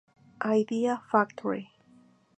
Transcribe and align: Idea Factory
Idea 0.43 0.97
Factory 1.11 1.69